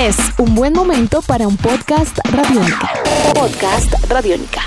[0.00, 2.88] Es un buen momento para un podcast radiónica.
[3.34, 4.62] Podcast radiónica.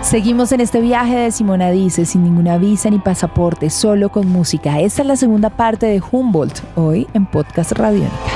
[0.00, 4.80] Seguimos en este viaje de Simona Dice, sin ninguna visa ni pasaporte, solo con música.
[4.80, 8.29] Esta es la segunda parte de Humboldt, hoy en Podcast Radiónica.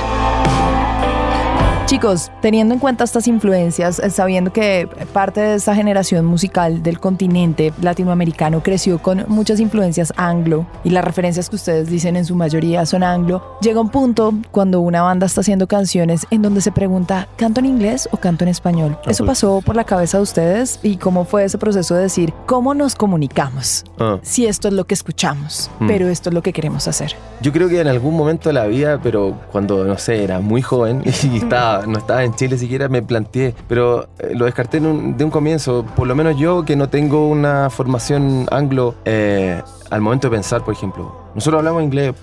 [1.85, 6.99] Chicos, teniendo en cuenta estas influencias, eh, sabiendo que parte de esta generación musical del
[6.99, 12.35] continente latinoamericano creció con muchas influencias anglo y las referencias que ustedes dicen en su
[12.35, 16.71] mayoría son anglo, llega un punto cuando una banda está haciendo canciones en donde se
[16.71, 18.97] pregunta, ¿canto en inglés o canto en español?
[19.05, 19.37] Ah, ¿Eso pues.
[19.37, 22.95] pasó por la cabeza de ustedes y cómo fue ese proceso de decir, ¿cómo nos
[22.95, 23.85] comunicamos?
[23.99, 24.17] Ah.
[24.23, 25.87] Si esto es lo que escuchamos, Mm.
[25.87, 27.15] pero esto es lo que queremos hacer.
[27.41, 30.63] Yo creo que en algún momento de la vida, pero cuando, no sé, era muy
[30.63, 35.17] joven y estaba, no estaba en Chile siquiera, me planteé, pero eh, lo descarté un-
[35.17, 35.85] de un comienzo.
[35.95, 40.63] Por lo menos yo, que no tengo una formación anglo, eh, al momento de pensar,
[40.63, 42.13] por ejemplo, nosotros hablamos inglés,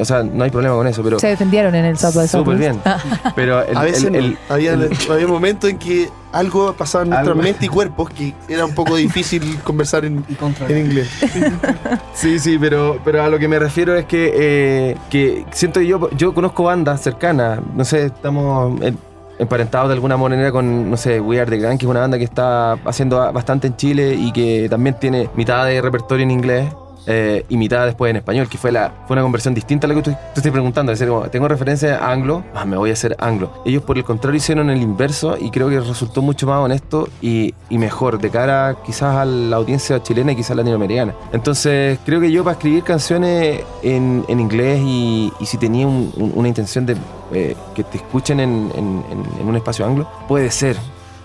[0.00, 2.56] o sea, no hay problema con eso, pero Se defendieron en el South by súper
[2.56, 2.80] bien.
[3.34, 4.18] Pero el, A veces el- no.
[4.18, 7.42] el- había, momentos en que algo pasaba en nuestra Algo.
[7.42, 10.24] mente y cuerpos que era un poco difícil conversar en,
[10.68, 11.08] en inglés.
[12.14, 15.86] Sí, sí, pero, pero a lo que me refiero es que, eh, que siento que
[15.86, 18.98] yo, yo conozco bandas cercanas, no sé, estamos en-
[19.38, 22.18] emparentados de alguna manera con, no sé, We Are The Gang, que es una banda
[22.18, 26.66] que está haciendo bastante en Chile y que también tiene mitad de repertorio en inglés.
[27.06, 29.96] Eh, y mitad después en español, que fue, la, fue una conversión distinta a lo
[29.96, 30.92] que tú estás preguntando.
[30.92, 33.50] Es decir, tengo referencia a anglo, ah, me voy a hacer anglo.
[33.64, 37.54] Ellos, por el contrario, hicieron el inverso y creo que resultó mucho más honesto y,
[37.70, 41.14] mejor de cara quizás a la audiencia chilena y quizás latinoamericana.
[41.32, 46.48] Entonces, creo que yo para escribir canciones en, inglés y, si tenía un- un- una
[46.48, 46.96] intención de
[47.32, 50.76] eh, que te escuchen en, en- en- en un espacio anglo, puede ser.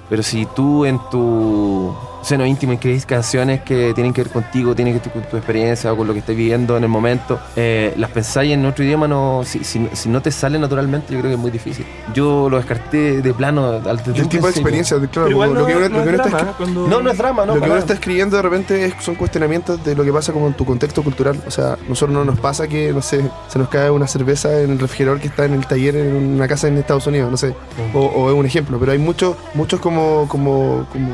[0.10, 4.94] Pero si tú en tu seno íntimo escribís canciones que tienen que ver contigo, tienen
[5.00, 7.94] que ver con tu experiencia o con lo que estás viviendo en el momento, eh,
[7.98, 11.30] las pensáis en otro idioma, no, si, si- si no te sale naturalmente, yo creo
[11.32, 11.86] que es muy difícil.
[12.14, 15.76] Yo lo descarté de plano al El un tipo de experiencia, claro, lo no, que
[15.76, 17.56] uno, no lo que es está drama, cuando- No, no es drama, no.
[17.56, 20.48] lo que uno está escribiendo de repente es- son cuestionamientos de lo que pasa como
[20.48, 21.40] en tu contexto cultural.
[21.48, 24.72] O sea, nosotros no nos pasa que, no sé, se nos cae una cerveza en
[24.72, 27.54] el refrigerador que está en el taller en una casa en Estados Unidos, no sé.
[27.94, 31.10] O, o es un ejemplo, pero hay muchos, muchos como, como, como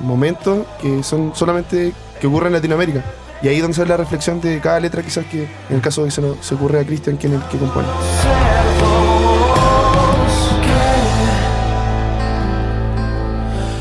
[0.00, 3.04] momentos que son solamente que ocurren en Latinoamérica.
[3.42, 6.02] Y ahí es donde sale la reflexión de cada letra, quizás que en el caso
[6.02, 7.88] de que se, nos, ocurre a Cristian, quien el que compone.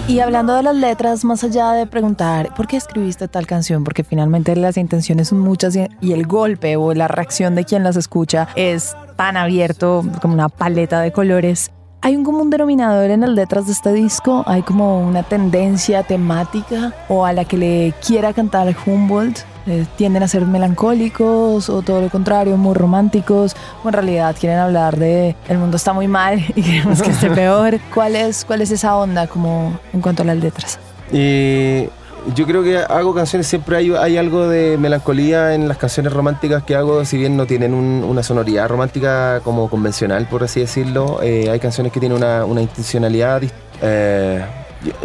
[0.07, 4.03] Y hablando de las letras, más allá de preguntar por qué escribiste tal canción, porque
[4.03, 8.47] finalmente las intenciones son muchas y el golpe o la reacción de quien las escucha
[8.55, 11.69] es tan abierto como una paleta de colores.
[12.01, 14.43] ¿Hay un común denominador en las letras de este disco?
[14.47, 19.39] ¿Hay como una tendencia temática o a la que le quiera cantar Humboldt?
[19.67, 23.53] Eh, ¿Tienden a ser melancólicos o todo lo contrario, muy románticos?
[23.83, 27.29] ¿O en realidad quieren hablar de el mundo está muy mal y queremos que esté
[27.35, 27.81] peor?
[27.93, 30.79] ¿Cuál es, cuál es esa onda como en cuanto a las letras?
[31.11, 31.89] Y
[32.35, 36.63] yo creo que hago canciones, siempre hay, hay algo de melancolía en las canciones románticas
[36.63, 41.19] que hago, si bien no tienen un- una sonoridad romántica como convencional, por así decirlo,
[41.21, 43.41] eh, hay canciones que tienen una, una intencionalidad.
[43.81, 44.45] eh,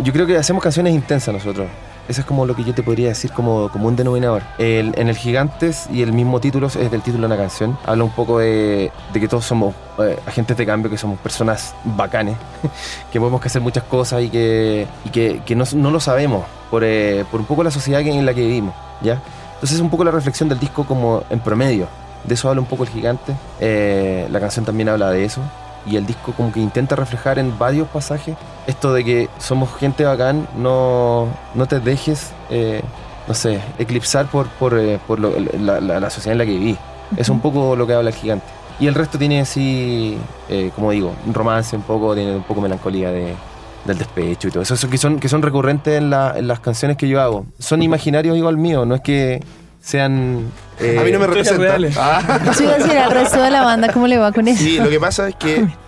[0.03, 1.67] yo creo que hacemos canciones intensas nosotros.
[2.09, 4.43] Eso es como lo que yo te podría decir como, como un denominador.
[4.59, 7.79] En el Gigantes y el mismo título es del título de una canción.
[7.87, 12.37] Habla un poco de, que todos somos eh, agentes de cambio, que somos personas bacanes,
[13.13, 17.41] que podemos hacer muchas cosas y que, que, no, no lo sabemos por, eh, por
[17.41, 18.75] un poco la sociedad en la que vivimos.
[19.01, 19.23] ¿ya?
[19.55, 21.89] Entonces es un poco la reflexión del disco como en promedio.
[22.25, 23.35] De eso habla un poco el gigante.
[23.61, 25.41] Eh, la canción también habla de eso.
[25.87, 30.05] Y el disco como que intenta reflejar en varios pasajes esto de que somos gente
[30.05, 32.83] bacán, no, no te dejes, eh,
[33.29, 36.53] no sé, eclipsar por, por, eh, por lo- la, la- la sociedad en la que
[36.53, 36.77] viví.
[37.17, 38.47] Es un poco lo que habla el gigante.
[38.81, 42.61] Y el resto tiene así, eh, como digo, un romance un poco, tiene un poco
[42.61, 43.35] melancolía de,
[43.85, 44.75] del despecho y todo eso.
[44.75, 47.47] Eso que son, que son recurrentes en, la- en las canciones que yo hago.
[47.59, 49.43] Son imaginarios igual mío, no es que
[49.81, 50.51] sean...
[50.81, 51.59] eh, a mí no me historias representa.
[51.59, 51.97] reales.
[51.99, 52.41] Ah.
[52.51, 54.59] Eso iba a decir al resto de la banda, ¿cómo le va con eso?
[54.63, 55.67] Sí, lo que pasa es que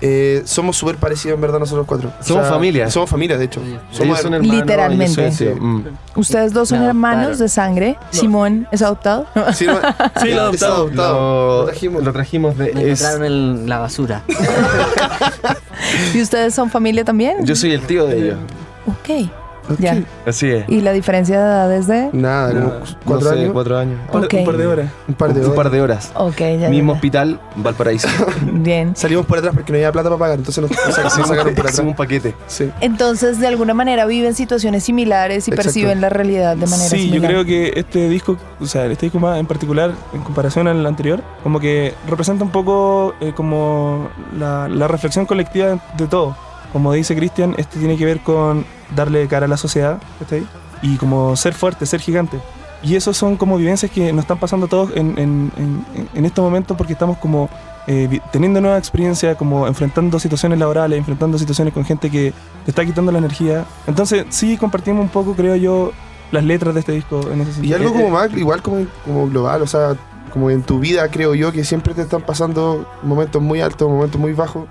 [0.00, 2.12] eh, somos súper parecidos en verdad nosotros cuatro.
[2.20, 2.90] Somos familia.
[2.90, 3.60] Somos familia, de hecho.
[3.64, 5.32] ellos Somos son hermanos, Literalmente.
[5.32, 5.84] soy- sí, mm.
[6.16, 7.38] Ustedes dos son Me hermanos adoptaron.
[7.38, 7.98] de sangre.
[8.10, 9.26] Simón es adoptado.
[9.54, 9.74] Sí, no,
[10.20, 10.74] Sí, lo es adoptado.
[10.74, 11.14] adoptado.
[11.16, 12.04] Lo, Lo trajimos.
[12.04, 12.72] lo trajimos de...
[12.74, 14.22] Me es- encontraron en la basura.
[16.14, 17.44] ¿Y ustedes son familia también?
[17.44, 18.38] yo soy el tío de ellos.
[18.86, 19.30] Ok.
[19.78, 20.02] Ya.
[20.26, 20.68] Así es.
[20.68, 22.10] ¿Y la diferencia de edad es de?
[22.12, 22.70] Nada, como
[23.04, 23.52] cuatro No sé, años.
[23.52, 23.98] Cuatro años.
[24.12, 24.22] Un-.
[24.22, 24.90] Un par de horas.
[25.08, 25.56] Un par de Un horas.
[25.56, 26.12] par de horas.
[26.14, 26.56] Ok, ya.
[26.56, 26.96] ya, Mismo ya.
[26.96, 28.08] hospital, Valparaíso.
[28.52, 28.94] Bien.
[28.96, 31.54] Salimos por atrás porque no había plata para pagar, entonces nos, nos sac- nos sacaron
[31.54, 31.78] por atrás.
[31.78, 32.34] Un paquete.
[32.46, 32.70] Sí.
[32.80, 35.62] Entonces, de alguna manera viven situaciones similares y Exacto.
[35.64, 37.20] perciben la realidad de manera Sí, similar.
[37.22, 40.84] yo creo que este disco, o sea, este disco más en particular, en comparación al
[40.86, 44.08] anterior, como que representa un poco eh, como
[44.38, 46.36] la, la reflexión colectiva de, de todo.
[46.74, 50.46] Como dice Cristian, este tiene que ver con darle cara a la sociedad, ¿cachai?
[50.82, 52.38] Y como ser fuerte, ser gigante.
[52.82, 56.24] Y eso son como vivencias que nos están pasando a todos en, en- en- en
[56.26, 57.48] estos momentos porque estamos como
[57.86, 62.32] eh, teniendo nueva experiencia, como enfrentando situaciones laborales, enfrentando situaciones con gente que
[62.64, 63.64] te está quitando la energía.
[63.86, 65.92] Entonces sí compartimos un poco, creo yo,
[66.32, 67.76] las letras de este disco en ese Y sentido.
[67.76, 69.94] algo Eh, como eh, más, igual como, como global, o sea,
[70.32, 74.20] como en tu vida creo yo que siempre te están pasando momentos muy altos, momentos
[74.20, 74.64] muy bajos.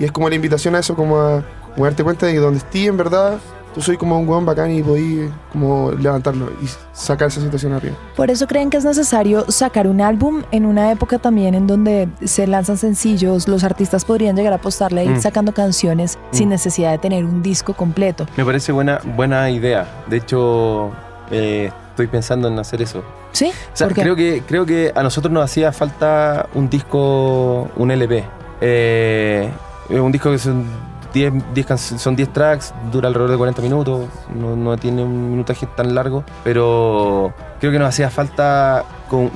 [0.00, 1.44] Y es como la invitación a eso, como a,
[1.74, 3.38] como a darte cuenta de que donde estés en verdad,
[3.74, 7.94] tú soy como un weón bacán y podí como levantarlo y sacar esa situación arriba.
[8.16, 12.08] Por eso creen que es necesario sacar un álbum en una época también en donde
[12.24, 15.20] se lanzan sencillos, los artistas podrían llegar a apostarle a ir Mm.
[15.20, 18.26] sacando canciones sin necesidad de tener un disco completo.
[18.36, 19.86] Me parece buena, buena idea.
[20.08, 20.90] De hecho,
[21.30, 23.04] eh, estoy pensando en hacer eso.
[23.32, 23.52] ¿Sí?
[23.72, 24.02] O sea, ¿Por qué?
[24.02, 28.24] creo que, creo que a nosotros nos hacía falta un disco, un LP.
[28.62, 29.48] Eh,
[29.98, 30.64] un disco que son
[31.12, 35.30] 10, 10 canc- son 10 tracks, dura alrededor de 40 minutos, no, no tiene un
[35.32, 38.84] minutaje tan largo, pero creo que nos hacía falta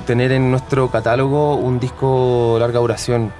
[0.05, 3.31] tener en nuestro catálogo un disco larga duración.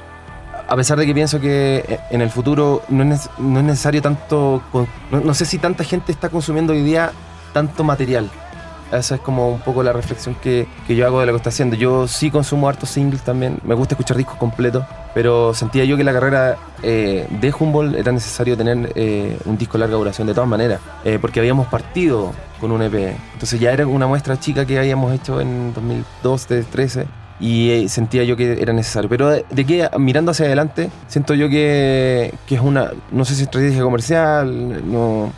[0.68, 4.62] A pesar de que pienso que en el futuro no es, no es necesario tanto,
[5.12, 7.12] no, no sé si tanta gente está consumiendo hoy día
[7.54, 8.30] tanto material.
[8.92, 11.50] Esa es como un poco la reflexión que, que yo hago de lo que está
[11.50, 11.76] haciendo.
[11.76, 14.84] Yo sí consumo hartos singles también, me gusta escuchar discos completos,
[15.16, 19.78] pero sentía yo que la carrera eh, de Humboldt era necesario tener eh, un disco
[19.78, 23.16] de larga duración de todas maneras, eh, porque habíamos partido con un EP.
[23.34, 27.08] Entonces ya era una muestra chica que habíamos hecho en 2012, 2013
[27.40, 29.10] y sentía yo que era necesario.
[29.10, 33.44] Pero de, de mirando hacia adelante, siento yo que, que es una, no sé si
[33.44, 35.32] estrategia comercial, no,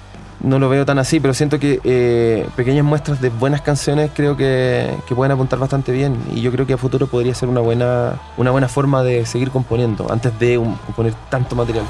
[0.47, 4.35] no lo veo tan así, pero siento que eh, pequeñas muestras de buenas canciones creo
[4.37, 7.61] que, que pueden apuntar bastante bien y yo creo que a futuro podría ser una
[7.61, 11.85] buena, una buena forma de seguir componiendo antes de un- componer tanto material.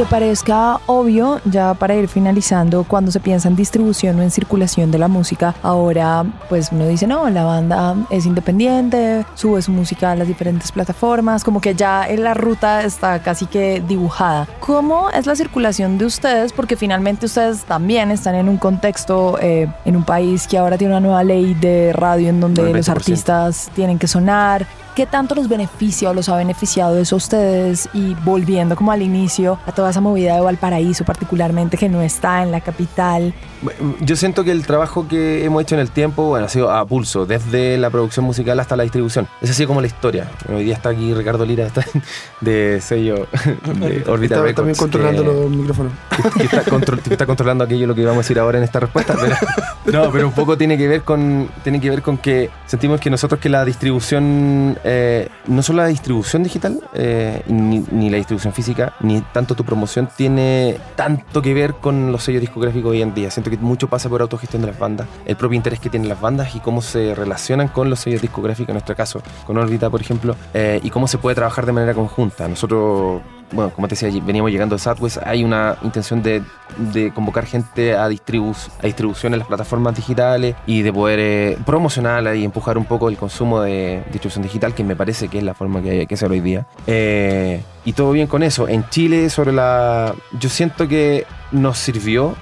[0.00, 4.90] Aunque parezca obvio, ya para ir finalizando, cuando se piensa en distribución o en circulación
[4.90, 10.12] de la música, ahora pues uno dice, no, la banda es independiente, sube su música
[10.12, 14.48] a las diferentes plataformas, como que ya en la ruta está casi que dibujada.
[14.60, 16.54] ¿Cómo es la circulación de ustedes?
[16.54, 20.94] Porque finalmente ustedes también están en un contexto, eh, en un país que ahora tiene
[20.94, 22.90] una nueva ley de radio en donde El los 20%.
[22.90, 24.66] artistas tienen que sonar.
[24.94, 27.88] ¿Qué tanto los beneficia o los ha beneficiado eso a ustedes?
[27.94, 32.42] Y volviendo como al inicio, a toda esa movida de Valparaíso particularmente, que no está
[32.42, 33.34] en la capital.
[34.00, 36.84] Yo siento que el trabajo que hemos hecho en el tiempo, bueno, ha sido a
[36.86, 39.28] pulso, desde la producción musical hasta la distribución.
[39.42, 40.30] Esa ha sido como la historia.
[40.48, 41.84] Hoy día está aquí Ricardo Lira está
[42.40, 43.26] de sello
[43.74, 44.54] de Orbita Está Records.
[44.56, 45.92] también controlando que- los micrófonos.
[46.36, 48.80] que está, control- que está controlando aquello lo que vamos a decir ahora en esta
[48.80, 49.14] respuesta.
[49.20, 49.34] Pero,
[50.04, 53.10] no, pero un poco tiene que ver con tiene que ver con que sentimos que
[53.10, 58.52] nosotros que la distribución, eh, no solo la distribución digital, eh, ni, ni la distribución
[58.52, 63.14] física, ni tanto tu promoción tiene tanto que ver con los sellos discográficos hoy en
[63.14, 63.30] día.
[63.30, 66.20] Siento que mucho pasa por autogestión de las bandas, el propio interés que tienen las
[66.20, 70.00] bandas y cómo se relacionan con los sellos discográficos, en nuestro caso, con Orbita, por
[70.00, 72.48] ejemplo, eh, y cómo se puede trabajar de manera conjunta.
[72.48, 73.22] Nosotros
[73.52, 76.42] bueno, como te decía, veníamos llegando de Southwest, hay una intención de,
[76.92, 81.58] de convocar gente a, distribu a distribución en las plataformas digitales y de poder eh,
[81.64, 85.44] promocionarla y empujar un poco el consumo de distribución digital, que me parece que es
[85.44, 86.66] la forma que hay que hacer hoy día.
[86.86, 88.68] Eh, y todo bien con eso.
[88.68, 90.14] En Chile, sobre la...
[90.38, 92.36] Yo siento que nos sirvió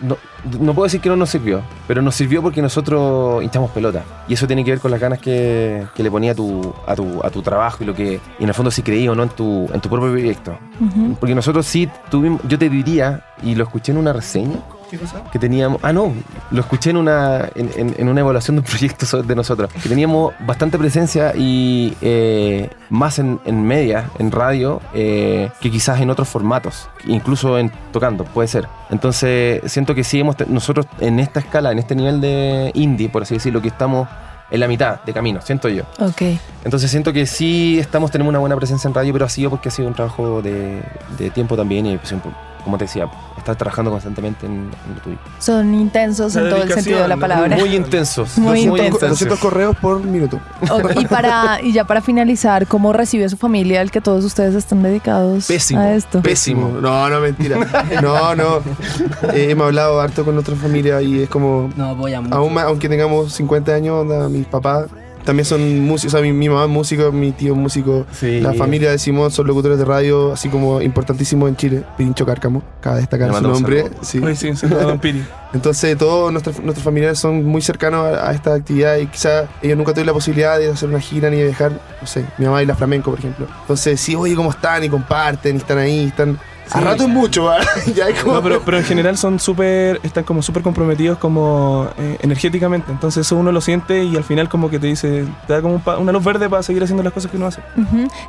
[0.00, 0.16] no,
[0.60, 4.04] no puedo decir que no nos sirvió, pero nos sirvió porque nosotros hinchamos pelota.
[4.28, 6.94] Y eso tiene que ver con las ganas que, que le ponía a tu, a,
[6.94, 9.24] tu, a tu trabajo y lo que, y en el fondo si creí o no
[9.24, 10.58] en tu, en tu propio proyecto.
[10.80, 11.16] Ujú.
[11.20, 14.58] Porque nosotros sí tuvimos, yo te diría, y lo escuché en una reseña,
[14.90, 15.22] ¿Qué cosa?
[15.32, 16.12] que teníamos, ah no,
[16.50, 19.88] lo escuché en una, en, en- en una evaluación de un proyecto de nosotros, que
[19.88, 26.10] teníamos bastante presencia y eh, más en, en media, en radio, eh, que quizás en
[26.10, 28.68] otros formatos, incluso en tocando, puede ser.
[28.90, 33.22] Entonces siento que sí hemos, nosotros en esta escala, en este nivel de indie, por
[33.22, 34.08] así decirlo, que estamos
[34.48, 35.82] en la mitad de camino, siento yo.
[35.98, 36.22] Ok.
[36.64, 39.68] Entonces siento que sí estamos, tenemos una buena presencia en radio, pero ha sido porque
[39.68, 40.80] ha sido un trabajo de,
[41.18, 42.14] de tiempo también y pues,
[42.66, 43.08] como te decía,
[43.38, 45.16] estar trabajando constantemente en, en lo tuyo.
[45.38, 47.56] Son intensos La en todo el sentido de la palabra.
[47.56, 48.36] Muy intensos.
[48.38, 49.10] Muy muy intensos.
[49.10, 50.40] 200 correos por minuto.
[50.96, 54.82] Y, para, y ya para finalizar, ¿cómo recibe su familia el que todos ustedes estén
[54.82, 55.80] dedicados Pésimo.
[55.80, 56.22] a esto?
[56.22, 56.68] Pésimo.
[56.80, 57.56] No, no, mentira.
[58.02, 58.56] No, no.
[59.32, 61.70] Eh, hemos hablado harto con nuestra familia y es como.
[61.76, 62.34] No apoyan mucho.
[62.34, 64.86] Aún más, aunque tengamos 50 años, onda, mis papás
[65.26, 66.14] también son músicos.
[66.14, 68.06] O sea, mi, mi mamá es músico, mi tío es músico.
[68.12, 68.40] Sí.
[68.40, 71.82] La familia de Simón son locutores de radio, así como importantísimos en Chile.
[71.98, 73.90] Pincho Cárcamo, cabe destacar su nombre.
[74.00, 74.18] Sí.
[74.18, 75.22] Hoy sí, un saludo a Don Piri.
[75.52, 79.76] Entonces todos nuestros, nuestros familiares son muy cercanos a, a esta actividad y quizás ellos
[79.76, 82.62] nunca tuvieron la posibilidad de hacer una gira ni de viajar, no sé, mi mamá
[82.62, 83.46] y la flamenco, por ejemplo.
[83.60, 84.84] Entonces sí, oye, ¿cómo están?
[84.84, 86.38] Y comparten, y están ahí, están...
[86.72, 87.48] A rato es mucho,
[87.94, 88.34] ya es como...
[88.34, 92.90] No, pero, pero en general son súper, están como súper comprometidos como eh, energéticamente.
[92.90, 95.74] Entonces eso uno lo siente y al final como que te dice, te da como
[95.74, 97.60] un pa- una luz verde para seguir haciendo las cosas que uno hace.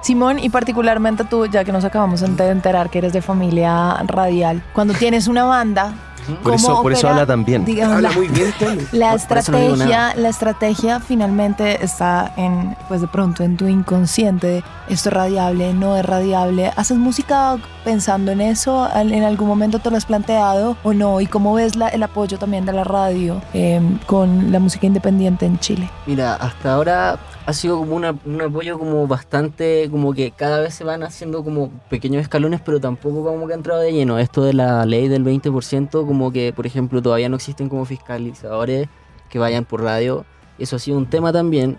[0.02, 4.64] Simón, y particularmente tú, ya que nos acabamos de enterar que eres de familia radial,
[4.74, 5.94] cuando tienes una banda,
[6.36, 7.66] Por eso, ¿cómo por eso habla tan bien.
[7.66, 8.82] digamos, Habla la- muy bien, Tony.
[8.92, 14.64] La eso no estrategia, la estrategia finalmente está en, pues de pronto en tu inconsciente.
[14.90, 16.72] Esto es radiable, no es radiable.
[16.76, 18.84] ¿Haces música pensando en eso?
[18.84, 21.20] ¿Al- ¿En algún momento te lo has planteado o no?
[21.22, 25.46] ¿Y cómo ves la- el apoyo también de la radio eh, con la música independiente
[25.46, 25.90] en Chile?
[26.06, 30.74] Mira, hasta ahora ha sido como una- un apoyo como bastante, como que cada vez
[30.76, 34.20] se van haciendo como pequeños escalones, pero tampoco como que ha entrado de lleno.
[34.20, 38.90] Esto de la ley del 20%, como que, por ejemplo, todavía no existen como fiscalizadores
[39.30, 40.26] que vayan por radio.
[40.60, 41.78] Eso ha sido un tema también.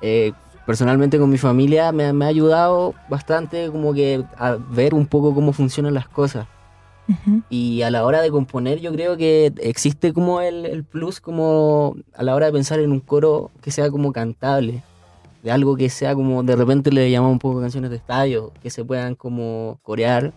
[0.00, 0.32] Eh,
[0.64, 5.34] personalmente con mi familia me, me ha ayudado bastante como que a ver un poco
[5.34, 6.46] cómo funcionan las cosas.
[7.50, 11.96] Y a la hora de componer yo creo que existe como el, el plus como
[12.14, 14.82] a la hora de pensar en un coro que sea como cantable.
[15.42, 18.70] De algo que sea como de repente le llamamos un poco canciones de estadio, que
[18.70, 20.32] se puedan como corear.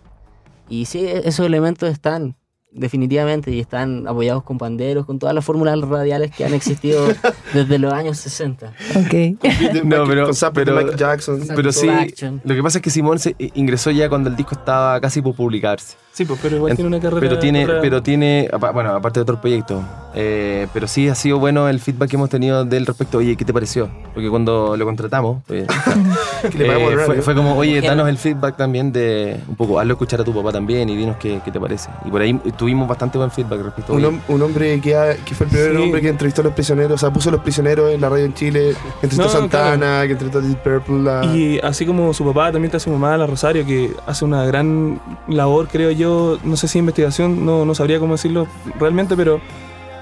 [0.69, 2.35] Y sí, e- esos elementos están
[2.73, 7.05] definitivamente y están apoyados con panderos, con todas las fórmulas radiales que han existido
[7.53, 8.73] desde los años 60.
[8.95, 9.13] Ok.
[9.83, 11.41] No, pero- pero- Michael Jackson.
[11.55, 12.41] Pero sí, Action.
[12.43, 15.35] lo que pasa es que Simón se ingresó ya cuando el disco estaba casi por
[15.35, 15.95] publicarse.
[16.13, 17.19] Sí, pues, pero igual En- tiene una carrera.
[17.21, 19.81] Pero tiene, otra- pero tiene, bueno, aparte de otro proyecto,
[20.13, 23.17] eh, pero sí ha sido bueno el feedback que hemos tenido del respecto.
[23.17, 23.89] Oye, ¿qué te pareció?
[24.13, 25.65] Porque cuando lo contratamos, pues,
[26.43, 30.23] eh, fue, fue como, oye, danos el feedback también de un poco, hazlo escuchar a
[30.23, 31.89] tu papá también y dinos qué, qué te parece.
[32.05, 34.95] Y por ahí tuvimos bastante buen feedback respecto a Un, oye, hom- un hombre que,
[34.95, 35.77] ha- que fue el primer Sí.
[35.83, 38.23] hombre que entrevistó a los prisioneros, o sea, puso a los prisioneros en la radio
[38.25, 41.11] en Chile, que entrevistó No, a Santana, que entrevistó a Deep Purple.
[41.11, 44.45] a- Y así como su papá, también está su mamá, la Rosario, que hace una
[44.45, 48.47] gran labor, creo yo, no sé si investigación, no, no sabría cómo decirlo
[48.79, 49.41] realmente, pero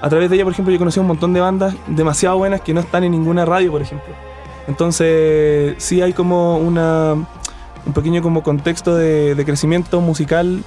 [0.00, 2.72] a través de ella, por ejemplo, yo conocí un montón de bandas demasiado buenas que
[2.74, 4.14] no están en ninguna radio, por ejemplo.
[4.68, 10.62] Entonces, sí hay como una, un pequeño como contexto de, de crecimiento musical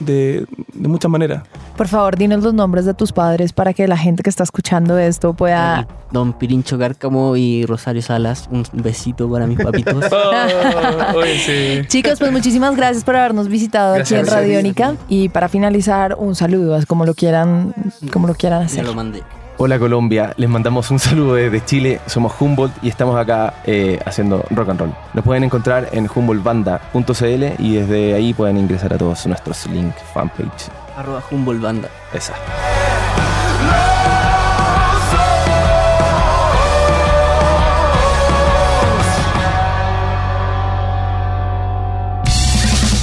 [0.00, 1.42] de, de muchas maneras.
[1.76, 4.98] Por favor, dinos los nombres de tus padres para que la gente que está escuchando
[4.98, 5.88] esto pueda...
[6.12, 10.04] Don Pirincho Cárcamo y Rosario Salas, un besito para mis papitos.
[10.14, 11.88] Oh, oye, sí.
[11.88, 14.34] Chicos, pues muchísimas gracias por habernos visitado Gracias, aquí en.
[14.34, 14.94] Radiónica.
[15.08, 17.74] Y para finalizar, un saludo, como lo quieran,
[18.12, 18.84] como lo quieran hacer.
[18.84, 19.22] lo mandé.
[19.64, 24.44] Hola Colombia, les mandamos un saludo desde Chile, somos Humboldt y estamos acá eh, haciendo
[24.50, 24.94] rock and roll.
[25.14, 30.68] Nos pueden encontrar en humboldtbanda.cl y desde ahí pueden ingresar a todos nuestros links, fanpage.
[30.98, 31.88] Arroba Humboldt Banda.
[32.12, 32.34] Esa.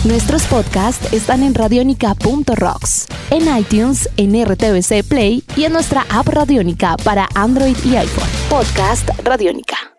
[0.04, 6.96] Nuestros podcasts están en radionica.rocks, en iTunes, en RTVC Play y en nuestra app Radionica
[7.04, 8.30] para Android y iPhone.
[8.50, 9.91] Podcast Radionica.